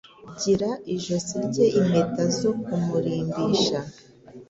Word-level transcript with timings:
Gira 0.39 0.69
ijosi 0.95 1.35
rye 1.45 1.65
impeta 1.79 2.23
zo 2.37 2.51
kumurimbisha 2.63 3.79